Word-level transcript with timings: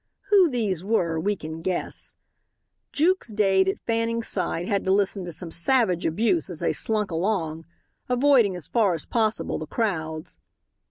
Who 0.31 0.49
these 0.49 0.83
were 0.83 1.19
we 1.19 1.35
can 1.35 1.61
guess. 1.61 2.15
Jukes 2.91 3.27
Dade 3.27 3.69
at 3.69 3.77
Fanning's 3.85 4.27
side 4.27 4.67
had 4.67 4.83
to 4.85 4.91
listen 4.91 5.23
to 5.25 5.31
some 5.31 5.51
savage 5.51 6.07
abuse 6.07 6.49
as 6.49 6.59
they 6.61 6.73
slunk 6.73 7.11
along, 7.11 7.67
avoiding 8.09 8.55
as 8.55 8.67
far 8.67 8.95
as 8.95 9.05
possible 9.05 9.59
the 9.59 9.67
crowds. 9.67 10.39